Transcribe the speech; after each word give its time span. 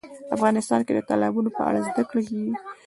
افغانستان 0.35 0.79
کې 0.85 0.93
د 0.95 0.99
تالابونو 1.09 1.49
په 1.57 1.61
اړه 1.69 1.79
زده 1.87 2.03
کړه 2.09 2.21
کېږي. 2.29 2.53